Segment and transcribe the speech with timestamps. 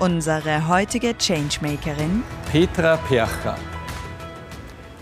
[0.00, 3.58] Unsere heutige Changemakerin Petra Percher.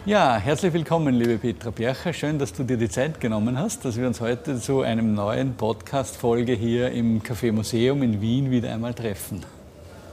[0.05, 2.13] Ja, herzlich willkommen, liebe Petra Percher.
[2.13, 5.55] Schön, dass du dir die Zeit genommen hast, dass wir uns heute zu einem neuen
[5.55, 9.45] Podcast-Folge hier im Café Museum in Wien wieder einmal treffen.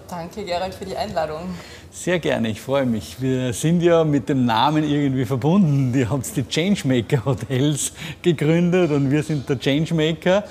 [0.07, 1.55] Danke, Gerald, für die Einladung.
[1.89, 3.19] Sehr gerne, ich freue mich.
[3.19, 5.93] Wir sind ja mit dem Namen irgendwie verbunden.
[5.93, 10.43] Die haben die Changemaker Hotels gegründet und wir sind der Changemaker.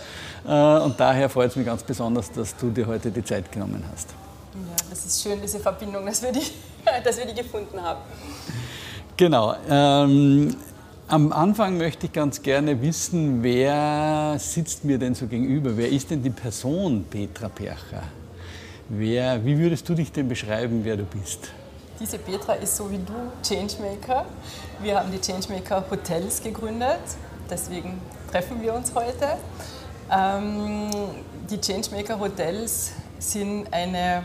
[0.45, 3.85] Äh, und daher freut es mich ganz besonders, dass du dir heute die Zeit genommen
[3.93, 4.09] hast.
[4.95, 6.47] Das ist schön, diese Verbindung, dass wir die,
[7.05, 7.99] dass wir die gefunden haben.
[9.17, 9.57] Genau.
[9.69, 10.55] Ähm,
[11.09, 15.77] am Anfang möchte ich ganz gerne wissen, wer sitzt mir denn so gegenüber?
[15.77, 18.05] Wer ist denn die Person Petra Percher?
[18.89, 21.41] Wer, wie würdest du dich denn beschreiben, wer du bist?
[21.99, 24.25] Diese Petra ist so wie du Changemaker.
[24.81, 27.01] Wir haben die Changemaker Hotels gegründet,
[27.51, 28.01] deswegen
[28.31, 29.39] treffen wir uns heute.
[30.09, 30.89] Ähm,
[31.51, 34.23] die Changemaker Hotels sind eine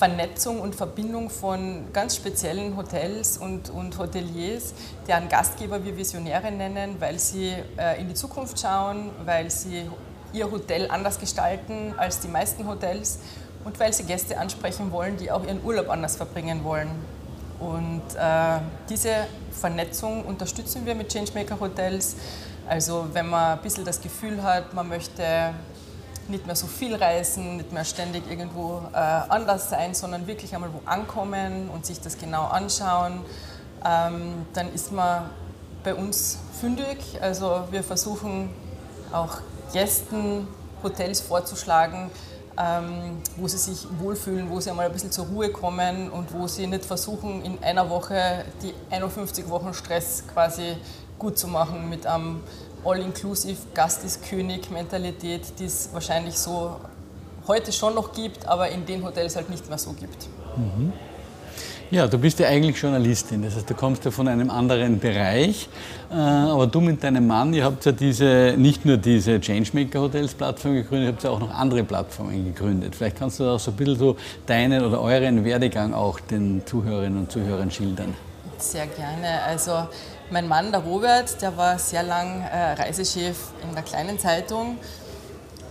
[0.00, 4.72] Vernetzung und Verbindung von ganz speziellen Hotels und, und Hoteliers,
[5.06, 9.90] deren Gastgeber wir Visionäre nennen, weil sie äh, in die Zukunft schauen, weil sie
[10.32, 13.18] ihr Hotel anders gestalten als die meisten Hotels
[13.62, 16.88] und weil sie Gäste ansprechen wollen, die auch ihren Urlaub anders verbringen wollen.
[17.58, 22.16] Und äh, diese Vernetzung unterstützen wir mit Changemaker Hotels.
[22.66, 25.52] Also wenn man ein bisschen das Gefühl hat, man möchte
[26.30, 30.70] nicht mehr so viel reisen, nicht mehr ständig irgendwo äh, anders sein, sondern wirklich einmal
[30.72, 33.20] wo ankommen und sich das genau anschauen,
[33.84, 35.30] ähm, dann ist man
[35.84, 36.98] bei uns fündig.
[37.20, 38.50] Also wir versuchen
[39.12, 39.38] auch
[39.72, 40.46] Gästen
[40.82, 42.10] Hotels vorzuschlagen,
[42.58, 46.46] ähm, wo sie sich wohlfühlen, wo sie einmal ein bisschen zur Ruhe kommen und wo
[46.46, 50.76] sie nicht versuchen, in einer Woche die 51 Wochen Stress quasi
[51.18, 52.40] gut zu machen mit einem
[52.84, 56.76] All-Inclusive, Gast ist König-Mentalität, die es wahrscheinlich so
[57.46, 60.28] heute schon noch gibt, aber in den Hotels halt nicht mehr so gibt.
[60.56, 60.92] Mhm.
[61.90, 65.68] Ja, du bist ja eigentlich Journalistin, das heißt, du kommst ja von einem anderen Bereich,
[66.08, 70.34] äh, aber du mit deinem Mann, ihr habt ja diese, nicht nur diese Changemaker Hotels
[70.34, 72.94] Plattform gegründet, ihr habt ja auch noch andere Plattformen gegründet.
[72.94, 74.16] Vielleicht kannst du auch so ein bisschen so
[74.46, 78.14] deinen oder euren Werdegang auch den Zuhörerinnen und Zuhörern schildern.
[78.60, 79.42] Sehr gerne.
[79.42, 79.88] Also
[80.30, 84.76] mein Mann, der Robert, der war sehr lang äh, Reisechef in der kleinen Zeitung,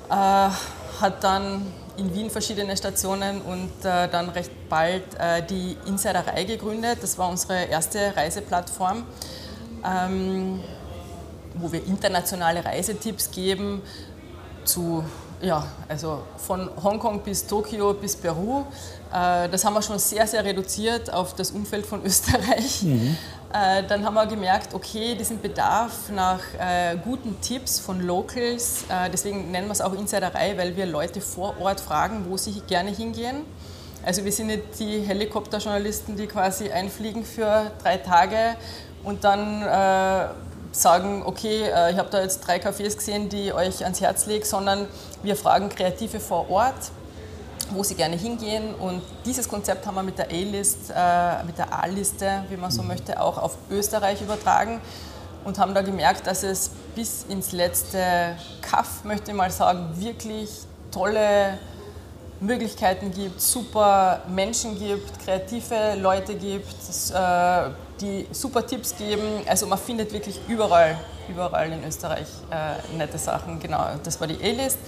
[0.09, 1.65] äh, hat dann
[1.97, 6.99] in Wien verschiedene Stationen und äh, dann recht bald äh, die Insiderei gegründet.
[7.01, 9.05] Das war unsere erste Reiseplattform,
[9.85, 10.61] ähm,
[11.55, 13.81] wo wir internationale Reisetipps geben
[14.65, 15.03] zu
[15.41, 18.65] ja, also von Hongkong bis Tokio bis Peru.
[19.13, 22.83] Äh, das haben wir schon sehr, sehr reduziert auf das Umfeld von Österreich.
[22.83, 23.17] Mhm.
[23.51, 29.49] Äh, dann haben wir gemerkt, okay, diesen Bedarf nach äh, guten Tipps von Locals, deswegen
[29.49, 33.37] nennen wir es auch Insiderei, weil wir Leute vor Ort fragen, wo sie gerne hingehen.
[34.05, 38.55] Also wir sind nicht die Helikopterjournalisten, die quasi einfliegen für drei Tage
[39.03, 39.63] und dann
[40.71, 44.45] sagen, okay, äh, ich habe da jetzt drei Cafés gesehen, die euch ans Herz legen,
[44.45, 44.87] sondern
[45.23, 46.91] wir fragen Kreative vor Ort
[47.71, 48.73] wo sie gerne hingehen.
[48.75, 52.81] Und dieses Konzept haben wir mit der A-List, äh, mit der A-Liste, wie man so
[52.81, 52.89] mhm.
[52.89, 54.81] möchte, auch auf Österreich übertragen
[55.43, 60.49] und haben da gemerkt, dass es bis ins letzte Kaff, möchte ich mal sagen, wirklich
[60.91, 61.57] tolle
[62.41, 66.73] Möglichkeiten gibt, super Menschen gibt, kreative Leute gibt,
[67.13, 67.69] äh,
[67.99, 69.41] die super Tipps geben.
[69.45, 70.97] Also man findet wirklich überall,
[71.27, 73.59] überall in Österreich äh, nette Sachen.
[73.59, 74.79] Genau, das war die A-List.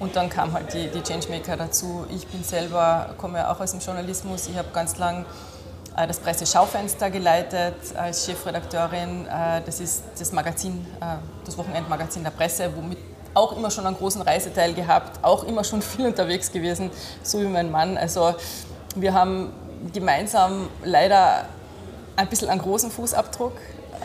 [0.00, 2.06] Und dann kam halt die, die Changemaker dazu.
[2.14, 4.48] Ich bin selber, komme auch aus dem Journalismus.
[4.48, 5.26] Ich habe ganz lang
[5.94, 9.26] äh, das Presse-Schaufenster geleitet als Chefredakteurin.
[9.66, 10.86] Das ist das Magazin,
[11.44, 12.98] das Wochenendmagazin der Presse, womit
[13.34, 16.90] auch immer schon einen großen Reiseteil gehabt, auch immer schon viel unterwegs gewesen,
[17.22, 17.96] so wie mein Mann.
[17.96, 18.34] Also
[18.94, 19.52] wir haben
[19.92, 21.46] gemeinsam leider
[22.16, 23.52] ein bisschen einen großen Fußabdruck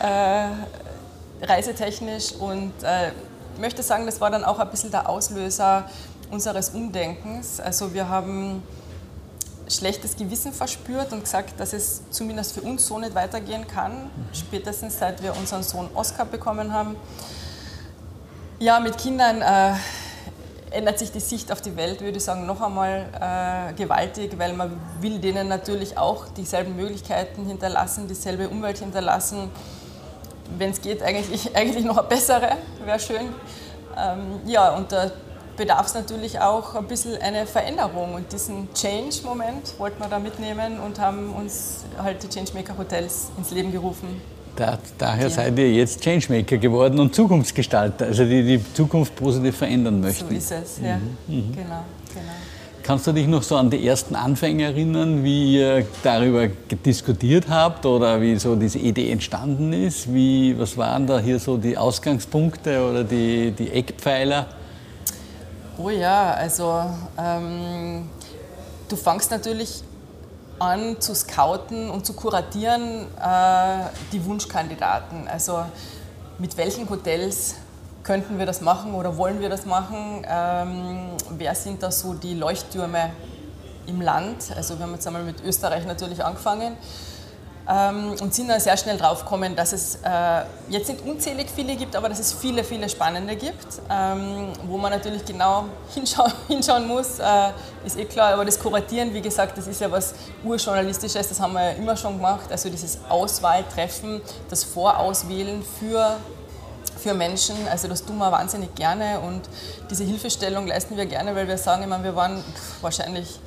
[0.00, 3.08] äh, reisetechnisch und äh,
[3.54, 5.88] ich möchte sagen, das war dann auch ein bisschen der Auslöser
[6.30, 7.60] unseres Umdenkens.
[7.60, 8.62] Also wir haben
[9.68, 14.98] schlechtes Gewissen verspürt und gesagt, dass es zumindest für uns so nicht weitergehen kann, spätestens
[14.98, 16.96] seit wir unseren Sohn Oscar bekommen haben.
[18.60, 19.74] Ja, mit Kindern äh,
[20.70, 24.52] ändert sich die Sicht auf die Welt, würde ich sagen, noch einmal äh, gewaltig, weil
[24.52, 29.50] man will denen natürlich auch dieselben Möglichkeiten hinterlassen, dieselbe Umwelt hinterlassen.
[30.56, 33.34] Wenn es geht, eigentlich, eigentlich noch eine bessere, wäre schön.
[33.96, 35.10] Ähm, ja, und da
[35.56, 38.14] bedarf es natürlich auch ein bisschen eine Veränderung.
[38.14, 43.50] Und diesen Change-Moment wollten wir da mitnehmen und haben uns halt die Changemaker Hotels ins
[43.50, 44.20] Leben gerufen.
[44.56, 50.00] Da, daher seid ihr jetzt Changemaker geworden und Zukunftsgestalter, also die die Zukunft positiv verändern
[50.00, 50.28] möchten.
[50.28, 50.96] So ist es, ja.
[50.96, 51.36] Mhm.
[51.36, 51.52] mhm.
[51.52, 52.32] Genau, genau.
[52.84, 56.48] Kannst du dich noch so an die ersten Anfänge erinnern, wie ihr darüber
[56.84, 60.12] diskutiert habt oder wie so diese Idee entstanden ist?
[60.12, 64.46] Wie, was waren da hier so die Ausgangspunkte oder die, die Eckpfeiler?
[65.78, 66.84] Oh ja, also
[67.18, 68.02] ähm,
[68.86, 69.82] du fangst natürlich
[70.58, 75.28] an zu scouten und zu kuratieren äh, die Wunschkandidaten.
[75.28, 75.64] Also
[76.38, 77.56] mit welchen Hotels
[78.02, 80.24] könnten wir das machen oder wollen wir das machen?
[80.28, 83.10] Ähm, wer sind da so die Leuchttürme
[83.86, 84.52] im Land?
[84.54, 86.76] Also wir haben jetzt einmal mit Österreich natürlich angefangen
[87.66, 91.96] und sind dann sehr schnell drauf gekommen, dass es äh, jetzt nicht unzählig viele gibt,
[91.96, 95.64] aber dass es viele, viele spannende gibt, ähm, wo man natürlich genau
[95.94, 97.50] hinschau hinschauen muss, äh,
[97.86, 98.34] ist eh klar.
[98.34, 100.14] Aber das Kuratieren, wie gesagt, das ist ja was
[100.44, 102.50] Urjournalistisches, das haben wir ja immer schon gemacht.
[102.50, 104.20] Also dieses Auswahltreffen,
[104.50, 106.16] das Vorauswählen für
[107.04, 107.56] für Menschen.
[107.70, 109.42] Also das tun wir wahnsinnig gerne und
[109.90, 112.42] diese Hilfestellung leisten wir gerne, weil wir sagen, meine, wir waren
[112.80, 113.38] wahrscheinlich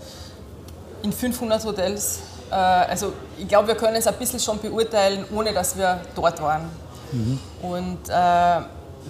[1.01, 2.19] in 500 Hotels
[2.51, 6.41] äh, also ich glaube, wir können es ein bisschen schon beurteilen, ohne dass wir dort
[6.41, 6.69] waren.
[7.11, 7.39] Mhm.
[7.61, 8.61] Und äh,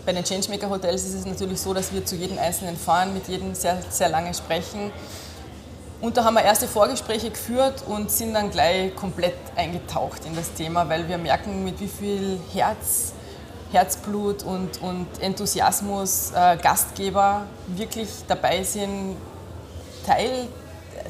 [0.05, 3.27] bei den Changemaker Hotels ist es natürlich so, dass wir zu jedem Einzelnen fahren, mit
[3.27, 4.91] jedem sehr, sehr lange sprechen.
[5.99, 10.53] Und da haben wir erste Vorgespräche geführt und sind dann gleich komplett eingetaucht in das
[10.53, 13.13] Thema, weil wir merken, mit wie viel Herz,
[13.71, 19.17] Herzblut und, und Enthusiasmus äh, Gastgeber wirklich dabei sind,
[20.05, 20.47] Teil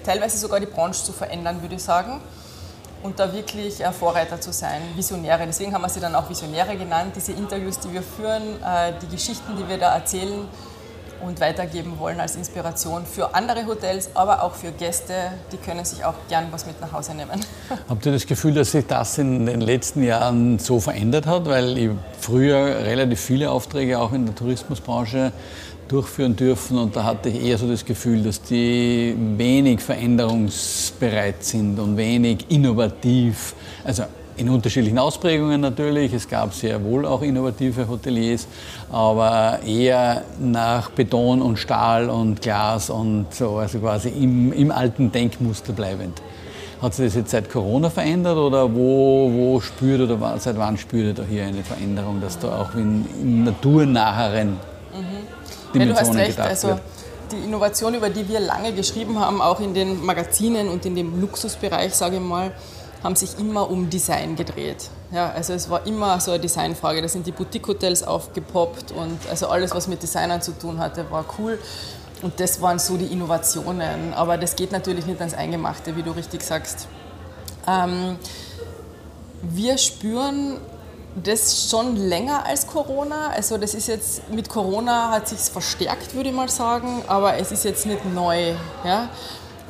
[0.08, 2.22] teilweise sogar die Branche zu verändern, würde ich sagen.
[3.04, 5.46] Und da wirklich äh, Vorreiter zu sein, Visionäre.
[5.46, 9.08] Deswegen haben wir sie dann auch Visionäre genannt, diese Interviews, die wir führen, äh, die
[9.08, 10.48] Geschichten, die wir da erzählen
[11.24, 15.14] und weitergeben wollen als Inspiration für andere Hotels, aber auch für Gäste,
[15.52, 17.40] die können sich auch gern was mit nach Hause nehmen.
[17.90, 21.46] Habt ihr das Gefühl, dass sich das in den letzten Jahren so verändert hat?
[21.46, 21.90] Weil ich
[22.20, 25.32] früher relativ viele Aufträge auch in der Tourismusbranche
[25.88, 26.78] durchführen dürfen.
[26.78, 32.46] Und da hatte ich eher so das Gefühl, dass die wenig veränderungsbereit sind und wenig
[32.50, 33.56] innovativ.
[33.84, 34.04] Also
[34.38, 36.14] in unterschiedlichen Ausprägungen natürlich.
[36.14, 38.48] Es gab sehr wohl auch innovative Hoteliers,
[38.92, 45.12] aber eher nach Beton und Stahl und Glas und so, also quasi im, im alten
[45.12, 46.22] Denkmuster bleibend.
[46.82, 51.06] Hat sich das jetzt seit Corona verändert oder wo, wo spürt oder seit wann spürt
[51.06, 55.47] ihr da hier eine Veränderung, dass da auch in, in naturnaheren mhm.
[55.74, 56.40] Dimensionen ja, du hast recht.
[56.40, 56.80] also,
[57.32, 61.20] Die Innovation, über die wir lange geschrieben haben, auch in den Magazinen und in dem
[61.20, 62.52] Luxusbereich, sage ich mal,
[63.04, 64.90] haben sich immer um Design gedreht.
[65.12, 67.02] Ja, also es war immer so eine Designfrage.
[67.02, 71.26] Da sind die Boutique-Hotels aufgepoppt und also alles, was mit Designern zu tun hatte, war
[71.38, 71.60] cool.
[72.22, 74.14] Und das waren so die Innovationen.
[74.14, 76.88] Aber das geht natürlich nicht ans Eingemachte, wie du richtig sagst.
[77.68, 78.18] Ähm,
[79.44, 80.58] wir spüren
[81.24, 83.30] das schon länger als Corona.
[83.30, 87.52] Also das ist jetzt mit Corona hat sich verstärkt, würde ich mal sagen, aber es
[87.52, 88.54] ist jetzt nicht neu.
[88.84, 89.10] Ja?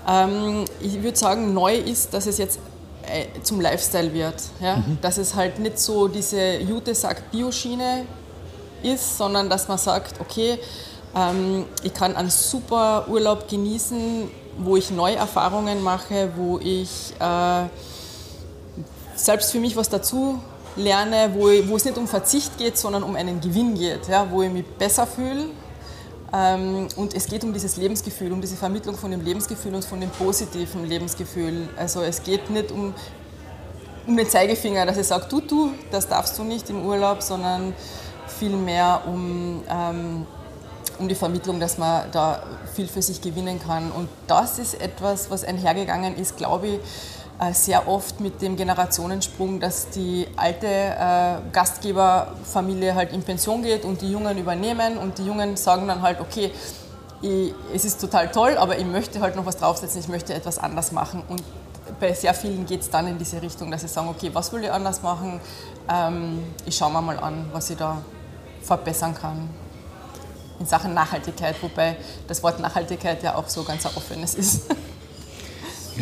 [0.08, 2.60] Ähm, ich würde sagen, neu ist, dass es jetzt
[3.04, 4.36] äh, zum Lifestyle wird.
[4.60, 4.78] Ja?
[4.78, 4.98] Mhm.
[5.02, 8.06] Dass es halt nicht so diese Jute sagt Bioschiene
[8.84, 10.60] ist, sondern dass man sagt, okay,
[11.16, 17.66] ähm, ich kann einen super Urlaub genießen, wo ich neue Erfahrungen mache, wo ich äh,
[19.16, 20.40] selbst für mich was dazu
[20.78, 24.28] lerne, wo, ich, wo es nicht um Verzicht geht, sondern um einen Gewinn geht, ja,
[24.30, 25.46] wo ich mich besser fühle.
[26.34, 30.02] Ähm, und es geht um dieses Lebensgefühl, um diese Vermittlung von dem Lebensgefühl und von
[30.02, 31.70] dem positiven Lebensgefühl.
[31.78, 32.94] Also es geht nicht um,
[34.06, 37.74] um den Zeigefinger, dass ich sage, du, du, das darfst du nicht im Urlaub, sondern
[38.28, 40.26] vielmehr um, ähm,
[41.00, 42.44] um die Vermittlung, dass man da
[42.74, 43.92] viel für sich gewinnen kann.
[43.92, 46.80] Und das ist etwas, was einhergegangen ist, glaube ich,
[47.52, 54.02] sehr oft mit dem Generationensprung, dass die alte äh, Gastgeberfamilie halt in Pension geht und
[54.02, 56.52] die Jungen übernehmen und die Jungen sagen dann halt, okay,
[57.22, 60.58] ich, es ist total toll, aber ich möchte halt noch was draufsetzen, ich möchte etwas
[60.58, 61.24] anders machen.
[61.28, 61.44] Und
[62.00, 64.64] bei sehr vielen geht es dann in diese Richtung, dass sie sagen, okay, was will
[64.64, 65.40] ich anders machen?
[65.90, 68.02] Ähm, ich schaue mir mal an, was ich da
[68.62, 69.50] verbessern kann
[70.60, 74.64] in Sachen Nachhaltigkeit, wobei das Wort Nachhaltigkeit ja auch so ganz ein offenes ist.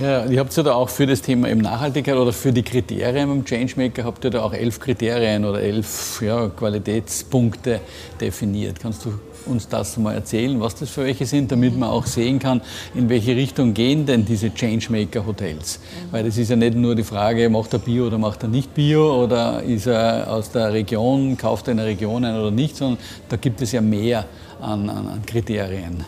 [0.02, 3.30] Ja, ihr habt ja da auch für das Thema eben Nachhaltigkeit oder für die Kriterien
[3.30, 7.80] beim Changemaker habt ihr da auch elf Kriterien oder elf ja, Qualitätspunkte
[8.20, 8.78] definiert.
[8.82, 9.14] Kannst du
[9.46, 12.62] uns das mal erzählen, was das für welche sind, damit man auch sehen kann,
[12.94, 15.80] in welche Richtung gehen denn diese Changemaker-Hotels?
[15.80, 16.12] Mhm.
[16.12, 18.74] Weil das ist ja nicht nur die Frage, macht er Bio oder macht er nicht
[18.74, 22.76] Bio oder ist er aus der Region, kauft er in der Region ein oder nicht,
[22.76, 22.98] sondern
[23.30, 24.26] da gibt es ja mehr
[24.60, 26.04] an, an, an Kriterien.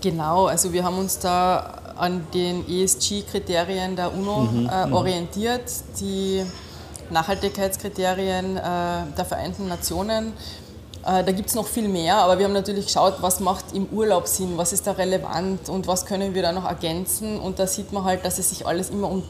[0.00, 4.92] Genau, also wir haben uns da an den ESG-Kriterien der UNO mhm, äh, mhm.
[4.92, 5.62] orientiert,
[6.00, 6.44] die
[7.10, 8.60] Nachhaltigkeitskriterien äh,
[9.16, 10.32] der Vereinten Nationen.
[11.04, 13.86] Äh, da gibt es noch viel mehr, aber wir haben natürlich geschaut, was macht im
[13.86, 17.40] Urlaub Sinn, was ist da relevant und was können wir da noch ergänzen.
[17.40, 19.22] Und da sieht man halt, dass es sich alles immer um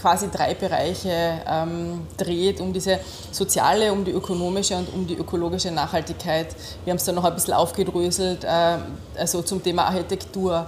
[0.00, 3.00] quasi drei Bereiche ähm, dreht, um diese
[3.30, 6.56] soziale, um die ökonomische und um die ökologische Nachhaltigkeit.
[6.84, 8.78] Wir haben es dann noch ein bisschen aufgedröselt, äh,
[9.18, 10.66] also zum Thema Architektur.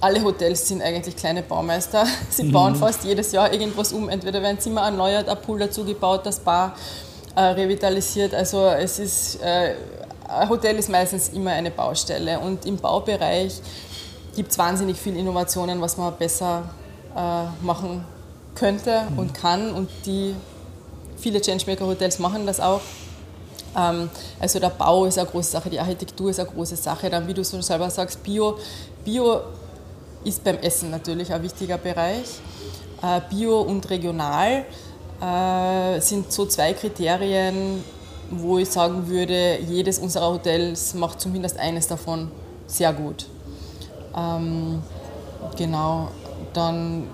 [0.00, 2.06] Alle Hotels sind eigentlich kleine Baumeister.
[2.30, 2.78] Sie bauen mhm.
[2.78, 4.08] fast jedes Jahr irgendwas um.
[4.08, 6.74] Entweder werden Zimmer erneuert, ein Pool dazu gebaut, das Bar
[7.34, 8.34] äh, revitalisiert.
[8.34, 9.74] Also es ist, äh,
[10.28, 13.60] ein Hotel ist meistens immer eine Baustelle und im Baubereich
[14.34, 16.64] gibt es wahnsinnig viele Innovationen, was man besser
[17.16, 18.04] äh, machen
[18.54, 19.18] könnte mhm.
[19.18, 20.34] und kann und die
[21.16, 22.80] viele Changemaker-Hotels machen das auch.
[23.76, 24.10] Ähm,
[24.40, 27.10] also der Bau ist eine große Sache, die Architektur ist eine große Sache.
[27.10, 28.58] Dann, wie du so selber sagst, Bio.
[29.04, 29.40] Bio
[30.26, 32.40] ist beim Essen natürlich ein wichtiger Bereich.
[33.02, 34.64] Äh, Bio und regional
[35.20, 37.82] äh, sind so zwei Kriterien,
[38.30, 42.30] wo ich sagen würde, jedes unserer Hotels macht zumindest eines davon
[42.66, 43.26] sehr gut.
[44.16, 44.82] Ähm,
[45.56, 46.08] genau,
[46.52, 47.06] dann,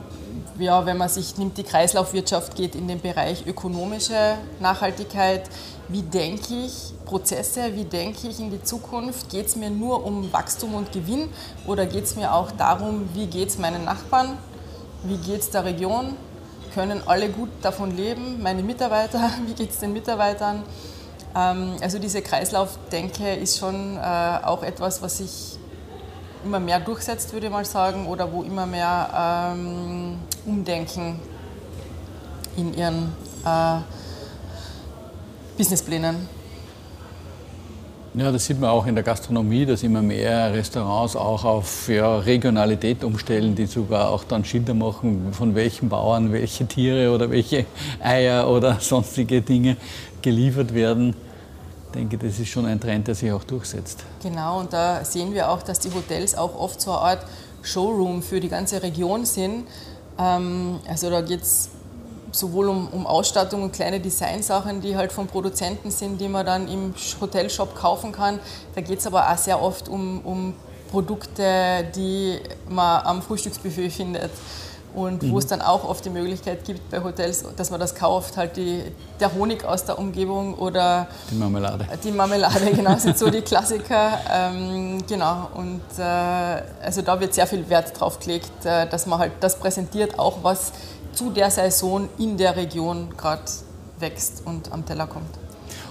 [0.59, 5.49] ja, wenn man sich nimmt, die Kreislaufwirtschaft geht in den Bereich ökonomische Nachhaltigkeit.
[5.89, 9.31] Wie denke ich Prozesse, wie denke ich in die Zukunft?
[9.31, 11.29] Geht es mir nur um Wachstum und Gewinn
[11.67, 14.39] oder geht es mir auch darum, wie geht es meinen Nachbarn?
[15.05, 16.17] Wie geht es der Region?
[16.75, 20.63] können alle gut davon leben, meine Mitarbeiter, wie geht es den Mitarbeitern.
[21.37, 24.01] Ähm, also diese Kreislaufdenke ist schon äh,
[24.43, 25.59] auch etwas, was sich
[26.45, 31.21] immer mehr durchsetzt, würde ich mal sagen, oder wo immer mehr ähm, Umdenken
[32.57, 33.13] in ihren
[33.45, 33.79] äh,
[35.57, 36.29] Businessplänen
[38.15, 42.19] ja, das sieht man auch in der Gastronomie, dass immer mehr Restaurants auch auf ja,
[42.19, 47.65] Regionalität umstellen, die sogar auch dann Schilder machen, von welchen Bauern welche Tiere oder welche
[48.01, 49.79] Eier oder sonstige Dinge
[50.21, 51.15] geliefert werden.
[51.93, 54.03] Ich denke, das ist schon ein Trend, der sich auch durchsetzt.
[54.23, 57.27] Genau, und da sehen wir auch, dass die Hotels auch oft so eine Art
[57.61, 59.67] Showroom für die ganze Region sind.
[60.19, 61.69] Ähm, also da geht es
[62.31, 66.67] sowohl um, um Ausstattung und kleine Designsachen, die halt von Produzenten sind, die man dann
[66.67, 68.39] im Hotelshop kaufen kann.
[68.75, 70.55] Da geht es aber auch sehr oft um, um
[70.91, 72.39] Produkte, die
[72.71, 74.31] man am Frühstücksbuffet findet
[74.95, 75.33] und mhm.
[75.33, 78.57] wo es dann auch oft die Möglichkeit gibt bei Hotels, dass man das kauft, halt
[78.57, 78.83] die,
[79.21, 81.87] der Honig aus der Umgebung oder die Marmelade.
[82.03, 84.19] Die Marmelade, genau, sind so die Klassiker.
[84.31, 89.19] Ähm, genau, und äh, also da wird sehr viel Wert drauf gelegt, äh, dass man
[89.19, 90.73] halt das präsentiert, auch was
[91.13, 93.43] zu der Saison in der Region gerade
[93.99, 95.42] wächst und am Teller kommt.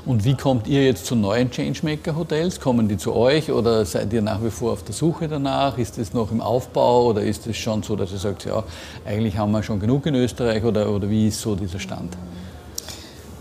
[0.06, 2.60] Und wie kommt ihr jetzt zu neuen Changemaker-Hotels?
[2.60, 5.78] Kommen die zu euch oder seid ihr nach wie vor auf der Suche danach?
[5.78, 8.64] Ist es noch im Aufbau oder ist es schon so, dass ihr sagt, ja,
[9.06, 12.18] eigentlich haben wir schon genug in Österreich oder, oder wie ist so dieser Stand?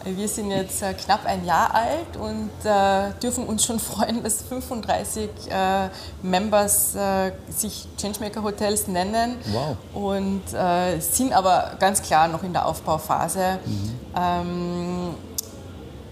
[0.05, 4.43] Wir sind jetzt äh, knapp ein Jahr alt und äh, dürfen uns schon freuen, dass
[4.43, 5.89] 35 äh,
[6.23, 9.77] Members äh, sich Changemaker Hotels nennen wow.
[9.95, 13.59] und äh, sind aber ganz klar noch in der Aufbauphase.
[13.65, 13.95] Mhm.
[14.17, 15.15] Ähm,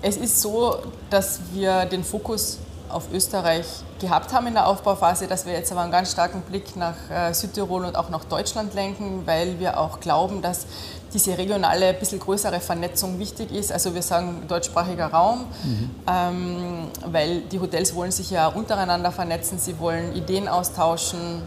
[0.02, 0.76] es ist so,
[1.10, 3.66] dass wir den Fokus auf Österreich
[4.00, 7.34] gehabt haben in der Aufbauphase, dass wir jetzt aber einen ganz starken Blick nach äh,
[7.34, 10.66] Südtirol und auch nach Deutschland lenken, weil wir auch glauben, dass
[11.12, 13.72] diese regionale, ein bisschen größere Vernetzung wichtig ist.
[13.72, 15.90] Also wir sagen deutschsprachiger Raum, mhm.
[16.06, 21.42] ähm, weil die Hotels wollen sich ja untereinander vernetzen, sie wollen Ideen austauschen,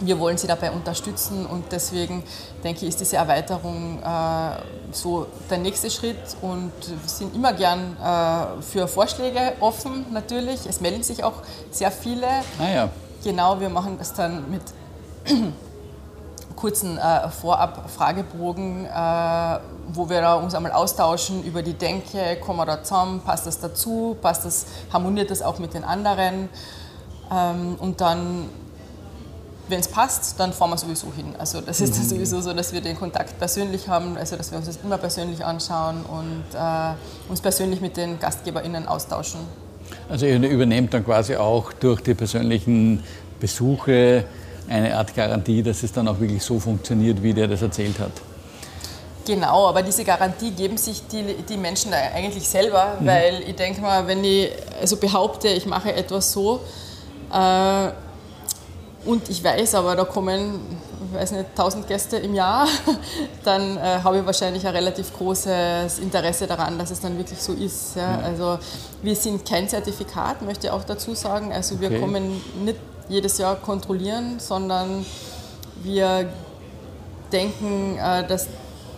[0.00, 2.24] wir wollen sie dabei unterstützen und deswegen
[2.64, 4.56] denke ich, ist diese Erweiterung äh,
[4.94, 6.72] so der nächste Schritt und
[7.06, 10.66] sind immer gern äh, für Vorschläge offen natürlich.
[10.66, 12.26] Es melden sich auch sehr viele.
[12.58, 12.88] Ah ja.
[13.24, 14.62] Genau, wir machen das dann mit
[16.56, 19.58] kurzen äh, Vorab-Fragebogen, äh,
[19.88, 24.16] wo wir uns einmal austauschen über die Denke, kommen wir da zusammen, passt das dazu,
[24.20, 26.48] passt das, harmoniert das auch mit den anderen
[27.32, 28.48] ähm, und dann
[29.68, 31.34] wenn es passt, dann fahren wir sowieso hin.
[31.38, 32.08] Also das ist mhm.
[32.08, 35.44] sowieso so, dass wir den Kontakt persönlich haben, also dass wir uns das immer persönlich
[35.44, 36.94] anschauen und äh,
[37.28, 39.40] uns persönlich mit den GastgeberInnen austauschen.
[40.08, 43.02] Also ihr übernehmt dann quasi auch durch die persönlichen
[43.40, 44.24] Besuche
[44.68, 48.12] eine Art Garantie, dass es dann auch wirklich so funktioniert, wie der das erzählt hat.
[49.24, 53.06] Genau, aber diese Garantie geben sich die, die Menschen eigentlich selber, mhm.
[53.06, 54.50] weil ich denke mal, wenn ich
[54.80, 56.60] also behaupte, ich mache etwas so
[57.32, 57.88] äh,
[59.04, 60.60] und ich weiß aber, da kommen,
[61.10, 62.68] ich weiß nicht, 1000 Gäste im Jahr,
[63.44, 67.52] dann äh, habe ich wahrscheinlich ein relativ großes Interesse daran, dass es dann wirklich so
[67.52, 67.96] ist.
[67.96, 68.12] Ja?
[68.12, 68.18] Ja.
[68.20, 68.58] Also
[69.02, 71.52] wir sind kein Zertifikat, möchte ich auch dazu sagen.
[71.52, 72.00] Also wir okay.
[72.00, 72.78] kommen nicht
[73.08, 75.04] jedes Jahr kontrollieren, sondern
[75.82, 76.28] wir
[77.32, 78.46] denken, äh, dass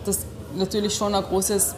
[0.05, 0.19] das
[0.55, 1.75] natürlich schon ein großes,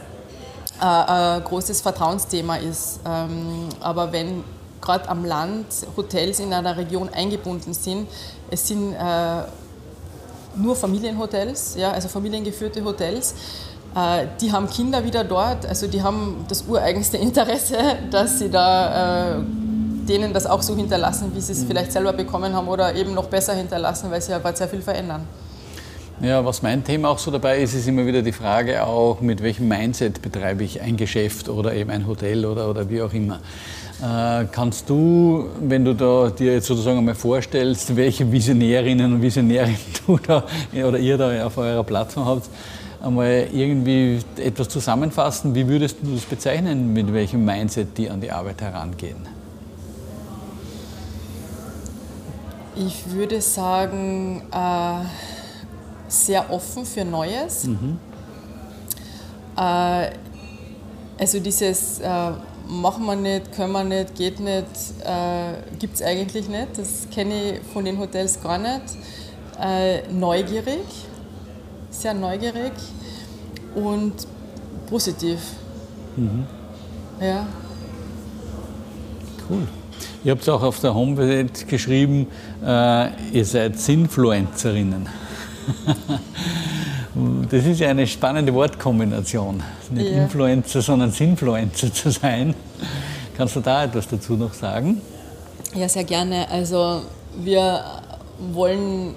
[0.82, 3.00] äh, ein großes Vertrauensthema ist.
[3.06, 4.44] Ähm, aber wenn
[4.88, 5.66] gerade am Land
[5.96, 8.08] Hotels in einer Region eingebunden sind,
[8.50, 9.44] es sind äh,
[10.56, 13.36] nur Familienhotels, ja, also familiengeführte Hotels,
[13.96, 17.78] äh, die haben Kinder wieder dort, also die haben das ureigenste Interesse,
[18.10, 19.42] dass sie da äh,
[20.08, 21.68] denen das auch so hinterlassen, wie sie es mhm.
[21.68, 24.82] vielleicht selber bekommen haben oder eben noch besser hinterlassen, weil sie ja gerade sehr viel
[24.82, 25.28] verändern.
[26.20, 29.44] Ja, was mein Thema auch so dabei ist, ist immer wieder die Frage auch, mit
[29.44, 33.40] welchem Mindset betreibe ich ein Geschäft oder eben ein Hotel oder, oder wie auch immer.
[34.02, 39.70] Äh, kannst du, wenn du da dir jetzt sozusagen einmal vorstellst, welche Visionärinnen und Visionäre
[40.08, 40.44] du da
[40.74, 42.50] oder ihr da auf eurer Plattform habt,
[43.00, 45.54] einmal irgendwie etwas zusammenfassen?
[45.54, 49.18] Wie würdest du das bezeichnen, mit welchem Mindset die an die Arbeit herangehen?
[52.76, 55.37] Ich würde sagen, äh
[56.08, 57.66] sehr offen für Neues.
[57.66, 58.00] Mhm.
[59.58, 60.10] Äh,
[61.20, 62.32] also dieses äh,
[62.68, 64.66] machen wir nicht, können wir nicht, geht nicht,
[65.04, 66.78] äh, gibt es eigentlich nicht.
[66.78, 68.84] Das kenne ich von den Hotels gar nicht.
[69.60, 70.86] Äh, neugierig,
[71.90, 72.74] sehr neugierig
[73.76, 74.14] und
[74.88, 75.40] positiv.
[76.16, 76.46] Mhm.
[77.20, 77.48] Ja.
[79.50, 79.68] Cool.
[80.24, 82.28] Ihr habt auch auf der Homepage geschrieben,
[82.64, 85.08] äh, ihr seid Sinfluencerinnen.
[87.50, 89.64] Das ist ja eine spannende Wortkombination.
[89.90, 90.24] Nicht ja.
[90.24, 92.54] Influencer, sondern Sinfluencer zu sein.
[93.36, 95.02] Kannst du da etwas dazu noch sagen?
[95.74, 96.48] Ja, sehr gerne.
[96.52, 97.02] Also
[97.36, 97.84] wir
[98.54, 99.16] wollen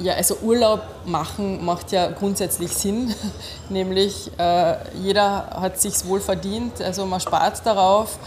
[0.00, 3.14] ja, also Urlaub machen macht ja grundsätzlich Sinn,
[3.68, 8.18] nämlich äh, jeder hat sich wohl verdient, also man spart darauf,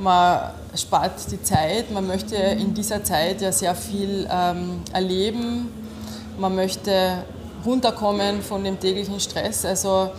[0.00, 5.68] man spart die Zeit, man möchte in dieser Zeit ja sehr viel ähm, erleben,
[6.38, 7.24] man möchte
[7.64, 9.64] runterkommen von dem täglichen Stress.
[9.64, 10.10] Also,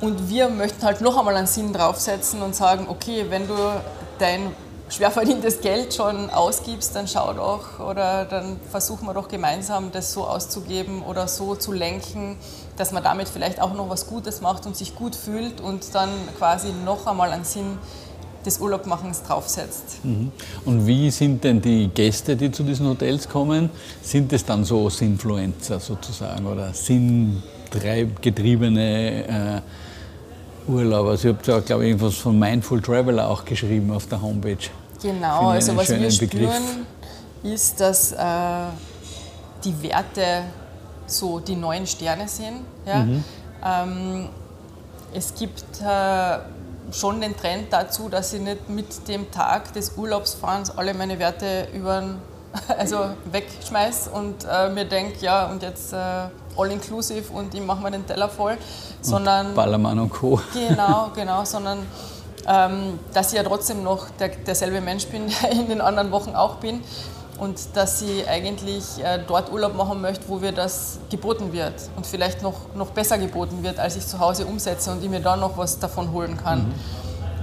[0.00, 3.54] und wir möchten halt noch einmal einen Sinn draufsetzen und sagen, okay, wenn du
[4.18, 4.54] dein
[4.88, 10.12] schwer verdientes Geld schon ausgibst, dann schau doch oder dann versuchen wir doch gemeinsam das
[10.12, 12.38] so auszugeben oder so zu lenken,
[12.76, 16.10] dass man damit vielleicht auch noch was Gutes macht und sich gut fühlt und dann
[16.38, 17.78] quasi noch einmal einen Sinn
[18.46, 20.04] des Urlaubmachens draufsetzt.
[20.04, 20.30] Mhm.
[20.64, 23.68] Und wie sind denn die Gäste, die zu diesen Hotels kommen?
[24.02, 29.62] Sind es dann so Sinfluencer sozusagen oder sinngetriebene
[30.66, 31.10] äh, Urlauber?
[31.10, 34.56] Also ihr habt ja, glaube ich, irgendwas von Mindful Traveler auch geschrieben auf der Homepage.
[35.02, 36.30] Genau, also was wir Begriff.
[36.30, 36.86] spüren,
[37.42, 38.16] ist, dass äh,
[39.64, 40.44] die Werte
[41.06, 42.60] so die neuen Sterne sind.
[42.86, 43.04] Ja?
[43.04, 43.24] Mhm.
[43.64, 44.28] Ähm,
[45.12, 46.38] es gibt äh,
[46.92, 51.68] schon den Trend dazu, dass ich nicht mit dem Tag des Urlaubsfahrens alle meine Werte
[51.74, 52.02] über,
[52.78, 57.82] also wegschmeiße und äh, mir denke, ja, und jetzt äh, all inclusive und ich mache
[57.82, 58.56] mir den Teller voll,
[59.00, 59.48] sondern.
[59.48, 60.40] Und Ballermann und Co.
[60.52, 61.86] Genau, genau, sondern
[62.46, 66.34] ähm, dass ich ja trotzdem noch der, derselbe Mensch bin, der in den anderen Wochen
[66.34, 66.82] auch bin
[67.38, 72.06] und dass sie eigentlich äh, dort Urlaub machen möchte, wo mir das geboten wird und
[72.06, 75.36] vielleicht noch, noch besser geboten wird, als ich zu Hause umsetze und ich mir da
[75.36, 76.60] noch was davon holen kann.
[76.60, 76.74] Mhm.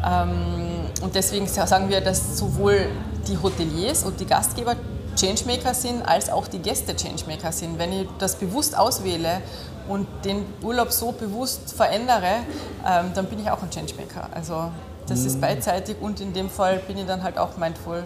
[0.05, 2.87] Ähm, und deswegen sagen wir, dass sowohl
[3.27, 4.75] die Hoteliers und die Gastgeber
[5.15, 7.77] Changemaker sind, als auch die Gäste Changemaker sind.
[7.77, 9.41] Wenn ich das bewusst auswähle
[9.87, 12.41] und den Urlaub so bewusst verändere,
[12.87, 14.29] ähm, dann bin ich auch ein Changemaker.
[14.33, 14.71] Also
[15.07, 15.27] das mhm.
[15.27, 18.03] ist beidseitig und in dem Fall bin ich dann halt auch mindful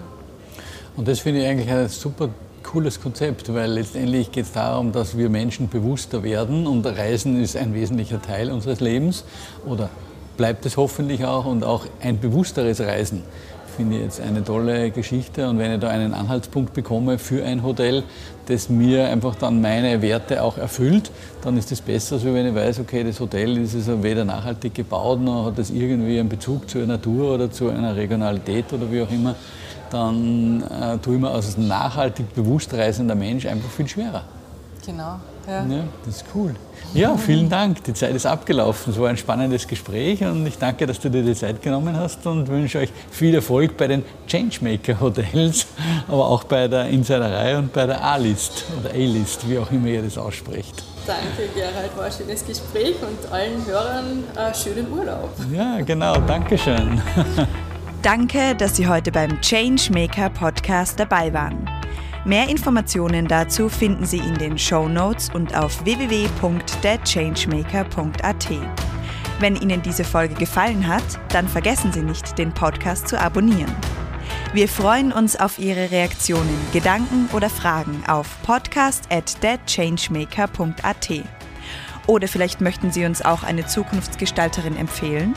[0.97, 2.29] und das finde ich eigentlich ein super
[2.63, 7.55] cooles Konzept, weil letztendlich geht es darum, dass wir Menschen bewusster werden und Reisen ist
[7.55, 9.23] ein wesentlicher Teil unseres Lebens
[9.65, 9.89] oder
[10.35, 13.23] bleibt es hoffentlich auch und auch ein bewussteres Reisen
[13.77, 15.47] finde ich jetzt eine tolle Geschichte.
[15.47, 18.03] Und wenn ich da einen Anhaltspunkt bekomme für ein Hotel,
[18.47, 21.11] das mir einfach dann meine Werte auch erfüllt,
[21.43, 24.73] dann ist das besser, als wenn ich weiß, okay, das Hotel ist also weder nachhaltig
[24.73, 29.01] gebaut, noch hat das irgendwie einen Bezug zur Natur oder zu einer Regionalität oder wie
[29.01, 29.35] auch immer
[29.91, 34.23] dann äh, tue ich mir als nachhaltig bewusst reisender Mensch einfach viel schwerer.
[34.85, 35.65] Genau, Ja.
[35.65, 35.83] ja.
[36.05, 36.55] das ist cool.
[36.93, 37.83] Ja, vielen Dank.
[37.83, 38.93] Die Zeit ist abgelaufen.
[38.93, 42.25] Es war ein spannendes Gespräch und ich danke, dass du dir die Zeit genommen hast
[42.25, 45.67] und wünsche euch viel Erfolg bei den Changemaker Hotels,
[46.07, 50.03] aber auch bei der Insiderei und bei der A-List oder A-List, wie auch immer ihr
[50.03, 50.81] das ausspricht.
[51.05, 51.97] Danke, Gerald.
[51.97, 55.29] War ein schönes Gespräch und allen Hörern äh, schönen Urlaub.
[55.53, 56.15] Ja, genau.
[56.21, 57.01] Dankeschön.
[58.01, 61.67] Danke, dass Sie heute beim Changemaker Podcast dabei waren.
[62.25, 68.47] Mehr Informationen dazu finden Sie in den Show Notes und auf www.thechangemaker.at.
[69.39, 73.73] Wenn Ihnen diese Folge gefallen hat, dann vergessen Sie nicht, den Podcast zu abonnieren.
[74.53, 81.09] Wir freuen uns auf Ihre Reaktionen, Gedanken oder Fragen auf podcast@thechangemaker.at.
[82.07, 85.33] Oder vielleicht möchten Sie uns auch eine Zukunftsgestalterin empfehlen?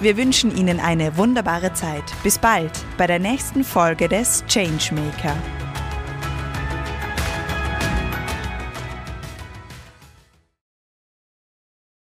[0.00, 2.04] Wir wünschen Ihnen eine wunderbare Zeit.
[2.22, 5.36] Bis bald bei der nächsten Folge des Changemaker.